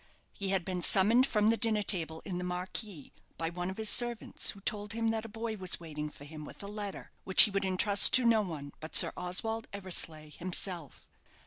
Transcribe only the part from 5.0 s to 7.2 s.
that a boy was waiting for him with a letter,